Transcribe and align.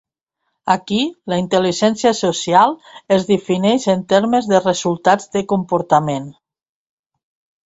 Aquí, 0.75 1.01
la 1.33 1.37
intel·ligència 1.41 2.13
social 2.19 2.73
es 3.17 3.27
defineix 3.27 3.85
en 3.95 4.03
termes 4.15 4.49
de 4.53 4.63
resultats 4.65 5.31
de 5.37 5.45
comportament. 5.53 6.27